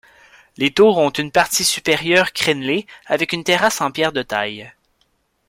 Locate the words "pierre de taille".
3.91-4.71